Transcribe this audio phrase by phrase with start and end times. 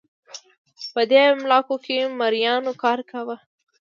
[0.93, 3.35] په دې املاکو کې مریانو کار کاوه